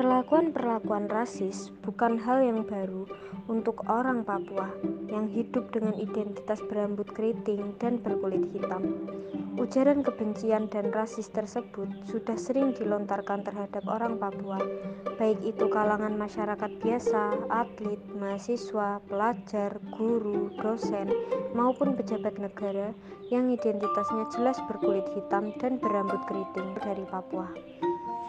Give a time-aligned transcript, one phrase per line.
[0.00, 3.04] Perlakuan-perlakuan rasis bukan hal yang baru
[3.52, 4.72] untuk orang Papua
[5.12, 8.96] yang hidup dengan identitas berambut keriting dan berkulit hitam.
[9.60, 14.56] Ujaran kebencian dan rasis tersebut sudah sering dilontarkan terhadap orang Papua,
[15.20, 21.12] baik itu kalangan masyarakat biasa, atlet, mahasiswa, pelajar, guru, dosen,
[21.52, 22.96] maupun pejabat negara
[23.28, 27.52] yang identitasnya jelas berkulit hitam dan berambut keriting dari Papua.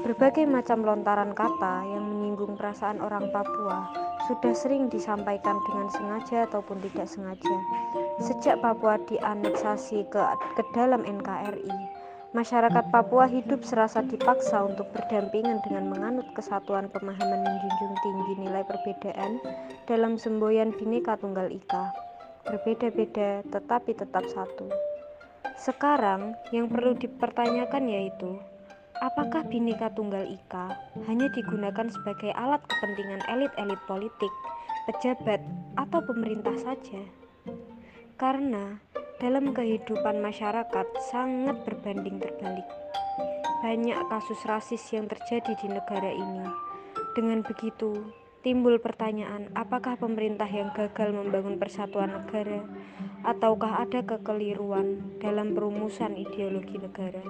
[0.00, 3.92] Berbagai macam lontaran kata yang menyinggung perasaan orang Papua
[4.24, 7.56] sudah sering disampaikan dengan sengaja ataupun tidak sengaja.
[8.24, 10.22] Sejak Papua dianeksasi ke,
[10.56, 11.68] ke dalam NKRI,
[12.32, 19.36] masyarakat Papua hidup serasa dipaksa untuk berdampingan dengan menganut kesatuan pemahaman menjunjung tinggi nilai perbedaan
[19.84, 21.92] dalam semboyan Bhinneka Tunggal Ika.
[22.48, 24.72] Berbeda-beda tetapi tetap satu.
[25.60, 28.40] Sekarang yang perlu dipertanyakan yaitu
[29.02, 30.78] Apakah Bhinneka Tunggal Ika
[31.10, 34.30] hanya digunakan sebagai alat kepentingan elit-elit politik,
[34.86, 35.42] pejabat,
[35.74, 37.02] atau pemerintah saja?
[38.14, 38.78] Karena
[39.18, 42.62] dalam kehidupan masyarakat sangat berbanding terbalik.
[43.66, 46.46] Banyak kasus rasis yang terjadi di negara ini.
[47.18, 48.06] Dengan begitu,
[48.46, 52.62] timbul pertanyaan apakah pemerintah yang gagal membangun persatuan negara
[53.26, 57.26] ataukah ada kekeliruan dalam perumusan ideologi negara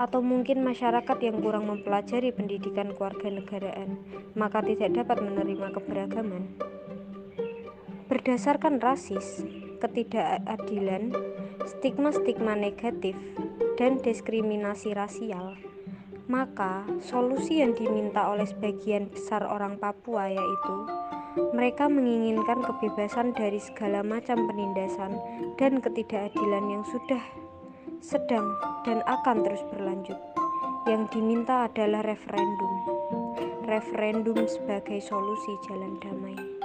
[0.00, 4.00] atau mungkin masyarakat yang kurang mempelajari pendidikan keluarga negaraan,
[4.32, 6.56] maka tidak dapat menerima keberagaman.
[8.08, 9.44] Berdasarkan rasis,
[9.84, 11.12] ketidakadilan,
[11.68, 13.12] stigma-stigma negatif,
[13.76, 15.60] dan diskriminasi rasial,
[16.32, 20.76] maka solusi yang diminta oleh sebagian besar orang Papua yaitu
[21.54, 25.14] mereka menginginkan kebebasan dari segala macam penindasan
[25.56, 27.22] dan ketidakadilan yang sudah
[28.00, 28.48] sedang
[28.82, 30.16] dan akan terus berlanjut.
[30.88, 32.72] Yang diminta adalah referendum.
[33.68, 36.59] Referendum sebagai solusi jalan damai.